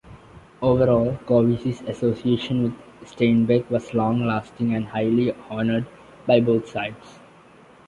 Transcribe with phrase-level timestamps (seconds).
[0.63, 5.85] Overall, Covici's association with Steinbeck was long-lasting and highly honored
[6.25, 7.19] by both sides.